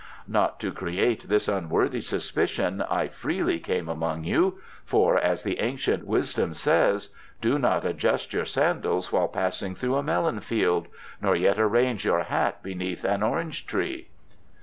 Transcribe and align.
Not 0.27 0.59
to 0.61 0.71
create 0.71 1.29
this 1.29 1.47
unworthy 1.47 2.01
suspicion 2.01 2.81
I 2.81 3.07
freely 3.07 3.59
came 3.59 3.87
among 3.87 4.23
you, 4.23 4.59
for, 4.83 5.15
as 5.15 5.43
the 5.43 5.59
Ancient 5.59 6.07
Wisdom 6.07 6.55
says: 6.55 7.09
'Do 7.39 7.59
not 7.59 7.85
adjust 7.85 8.33
your 8.33 8.45
sandals 8.45 9.11
while 9.11 9.27
passing 9.27 9.75
through 9.75 9.97
a 9.97 10.01
melon 10.01 10.39
field, 10.39 10.87
nor 11.21 11.35
yet 11.35 11.59
arrange 11.59 12.03
your 12.03 12.23
hat 12.23 12.63
beneath 12.63 13.03
an 13.03 13.21
orange 13.21 13.67
tree. 13.67 14.07